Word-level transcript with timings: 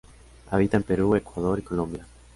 Habita 0.49 0.77
en 0.77 0.81
Perú, 0.81 1.15
Ecuador 1.15 1.59
y 1.59 1.61
Colombia. 1.61 2.07